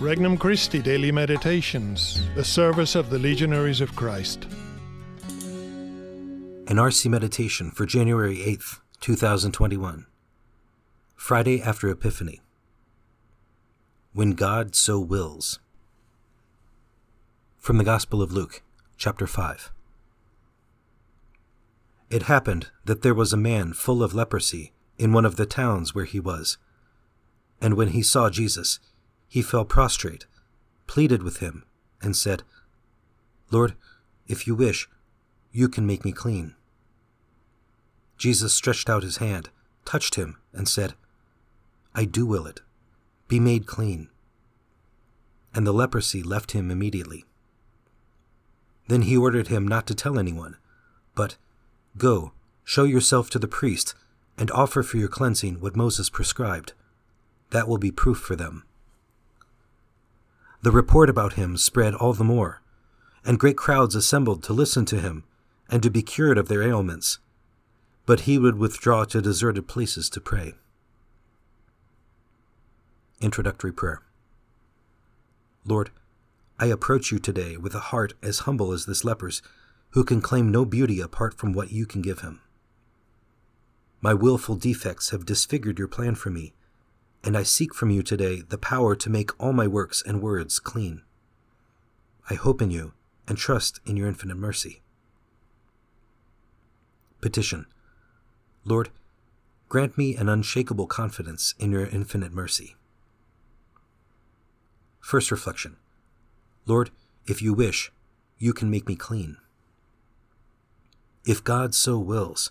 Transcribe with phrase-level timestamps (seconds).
[0.00, 4.44] Regnum Christi Daily Meditations, the service of the Legionaries of Christ.
[6.68, 10.06] An RC Meditation for January 8th, 2021.
[11.16, 12.40] Friday after Epiphany.
[14.12, 15.58] When God so wills.
[17.56, 18.62] From the Gospel of Luke,
[18.96, 19.72] chapter 5.
[22.08, 25.92] It happened that there was a man full of leprosy in one of the towns
[25.92, 26.56] where he was.
[27.60, 28.78] And when he saw Jesus,
[29.28, 30.26] he fell prostrate,
[30.86, 31.64] pleaded with him,
[32.00, 32.42] and said,
[33.50, 33.74] Lord,
[34.26, 34.88] if you wish,
[35.52, 36.54] you can make me clean.
[38.16, 39.50] Jesus stretched out his hand,
[39.84, 40.94] touched him, and said,
[41.94, 42.60] I do will it.
[43.28, 44.08] Be made clean.
[45.54, 47.24] And the leprosy left him immediately.
[48.88, 50.56] Then he ordered him not to tell anyone,
[51.14, 51.36] but,
[51.96, 52.32] Go,
[52.64, 53.94] show yourself to the priest,
[54.36, 56.72] and offer for your cleansing what Moses prescribed.
[57.50, 58.64] That will be proof for them.
[60.60, 62.62] The report about him spread all the more,
[63.24, 65.24] and great crowds assembled to listen to him
[65.68, 67.18] and to be cured of their ailments.
[68.06, 70.54] But he would withdraw to deserted places to pray.
[73.20, 74.02] Introductory Prayer
[75.64, 75.90] Lord,
[76.58, 79.42] I approach you today with a heart as humble as this leper's,
[79.90, 82.40] who can claim no beauty apart from what you can give him.
[84.00, 86.54] My wilful defects have disfigured your plan for me
[87.24, 90.58] and I seek from you today the power to make all my works and words
[90.58, 91.02] clean.
[92.30, 92.92] I hope in you
[93.26, 94.82] and trust in your infinite mercy.
[97.20, 97.66] Petition
[98.64, 98.90] Lord,
[99.68, 102.76] grant me an unshakable confidence in your infinite mercy.
[105.00, 105.76] First reflection
[106.66, 106.90] Lord,
[107.26, 107.90] if you wish,
[108.38, 109.38] you can make me clean.
[111.24, 112.50] If God so wills,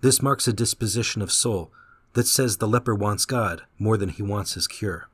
[0.00, 1.72] this marks a disposition of soul
[2.18, 5.08] that says the leper wants God more than he wants his cure.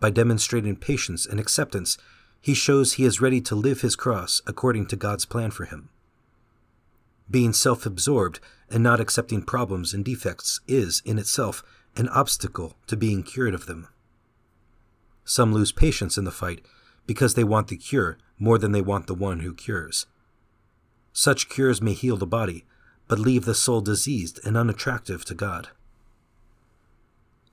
[0.00, 1.98] By demonstrating patience and acceptance,
[2.40, 5.90] he shows he is ready to live his cross according to God's plan for him.
[7.30, 11.62] Being self absorbed and not accepting problems and defects is, in itself,
[11.96, 13.86] an obstacle to being cured of them.
[15.26, 16.64] Some lose patience in the fight
[17.06, 20.06] because they want the cure more than they want the one who cures.
[21.12, 22.64] Such cures may heal the body,
[23.06, 25.68] but leave the soul diseased and unattractive to God.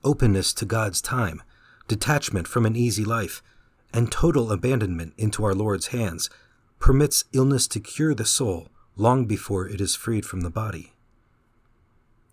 [0.04, 1.42] Openness to God's time,
[1.86, 3.42] detachment from an easy life,
[3.94, 6.28] and total abandonment into our Lord's hands
[6.78, 10.92] permits illness to cure the soul long before it is freed from the body.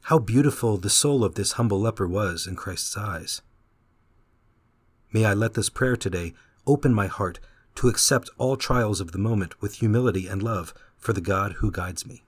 [0.03, 3.41] How beautiful the soul of this humble leper was in Christ's eyes.
[5.12, 6.34] May I let this prayer today
[6.66, 7.40] open my heart
[7.75, 11.72] to accept all trials of the moment with humility and love for the God who
[11.72, 12.24] guides me.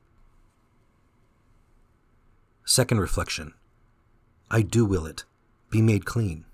[2.63, 3.53] Second reflection
[4.49, 5.23] I do will it,
[5.71, 6.45] be made clean.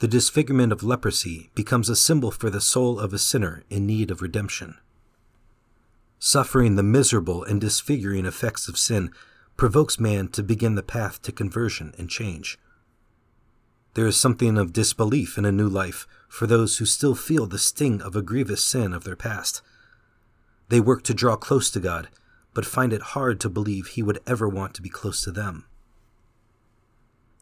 [0.00, 4.10] The disfigurement of leprosy becomes a symbol for the soul of a sinner in need
[4.10, 4.76] of redemption.
[6.18, 9.10] Suffering the miserable and disfiguring effects of sin
[9.56, 12.58] provokes man to begin the path to conversion and change.
[13.94, 17.58] There is something of disbelief in a new life for those who still feel the
[17.58, 19.62] sting of a grievous sin of their past.
[20.68, 22.08] They work to draw close to God
[22.54, 25.66] but find it hard to believe he would ever want to be close to them.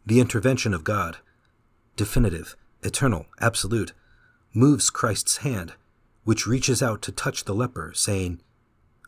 [0.09, 1.19] The intervention of God,
[1.95, 3.93] definitive, eternal, absolute,
[4.55, 5.75] moves Christ's hand,
[6.25, 8.41] which reaches out to touch the leper, saying,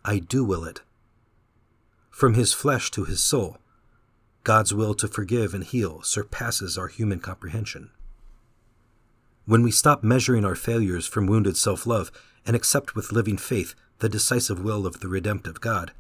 [0.04, 0.82] I do will it.
[2.10, 3.56] From his flesh to his soul,
[4.44, 7.90] God's will to forgive and heal surpasses our human comprehension.
[9.46, 12.12] When we stop measuring our failures from wounded self love
[12.44, 15.92] and accept with living faith the decisive will of the redemptive God,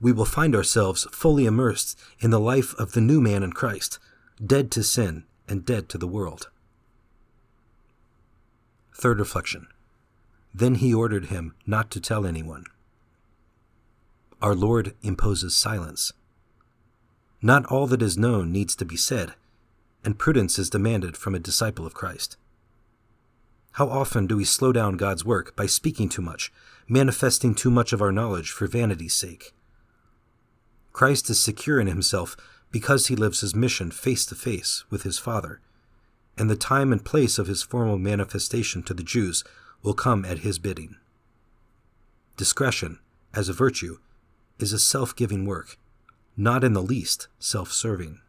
[0.00, 3.98] we will find ourselves fully immersed in the life of the new man in Christ,
[4.44, 6.50] dead to sin and dead to the world.
[8.94, 9.68] Third reflection.
[10.52, 12.64] Then he ordered him not to tell anyone.
[14.40, 16.12] Our Lord imposes silence.
[17.40, 19.34] Not all that is known needs to be said,
[20.04, 22.36] and prudence is demanded from a disciple of Christ.
[23.72, 26.52] How often do we slow down God's work by speaking too much,
[26.88, 29.52] manifesting too much of our knowledge for vanity's sake?
[30.92, 32.36] Christ is secure in himself
[32.72, 35.60] because he lives his mission face to face with his Father,
[36.36, 39.44] and the time and place of his formal manifestation to the Jews
[39.82, 40.96] will come at his bidding.
[42.36, 42.98] Discretion,
[43.34, 43.98] as a virtue,
[44.58, 45.76] is a self giving work,
[46.36, 48.20] not in the least self serving.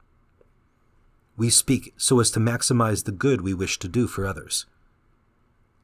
[1.37, 4.65] We speak so as to maximize the good we wish to do for others.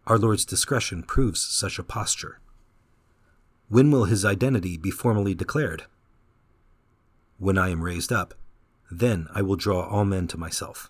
[0.05, 2.39] Our Lord's discretion proves such a posture.
[3.69, 5.85] When will his identity be formally declared?
[7.37, 8.33] When I am raised up,
[8.91, 10.89] then I will draw all men to myself.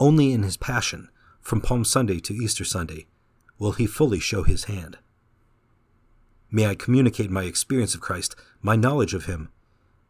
[0.00, 1.08] Only in his passion,
[1.40, 3.06] from Palm Sunday to Easter Sunday,
[3.58, 4.98] will he fully show his hand.
[6.50, 9.50] May I communicate my experience of Christ, my knowledge of him,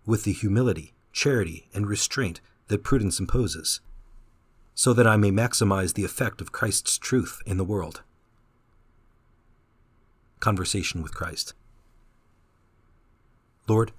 [0.06, 3.80] with the humility, charity, and restraint that prudence imposes,
[4.74, 8.02] so that I may maximize the effect of Christ's truth in the world.
[10.40, 11.54] Conversation with Christ.
[13.66, 13.92] Lord,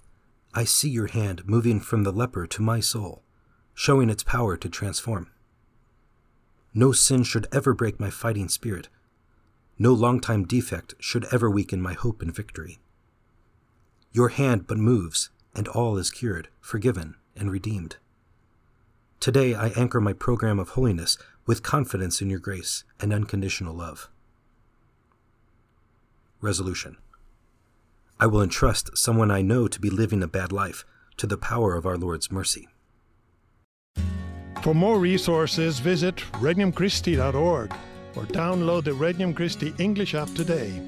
[0.53, 3.23] I see your hand moving from the leper to my soul,
[3.73, 5.29] showing its power to transform.
[6.73, 8.89] No sin should ever break my fighting spirit.
[9.77, 12.79] No long-time defect should ever weaken my hope in victory.
[14.11, 17.97] Your hand but moves, and all is cured, forgiven, and redeemed.
[19.19, 24.09] Today I anchor my program of holiness with confidence in your grace and unconditional love.
[26.41, 26.97] Resolution
[28.19, 30.85] I will entrust someone I know to be living a bad life
[31.17, 32.67] to the power of our Lord's mercy.
[34.61, 37.73] For more resources, visit regnumchristi.org
[38.15, 40.81] or download the Regnum Christi English app today.